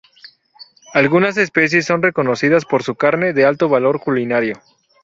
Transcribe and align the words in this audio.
Algunas 0.95 1.37
especies 1.37 1.85
son 1.85 2.01
reconocidas 2.01 2.65
por 2.65 2.81
su 2.81 2.95
carne, 2.95 3.33
de 3.33 3.45
alto 3.45 3.69
valor 3.69 3.99
culinario. 4.01 4.59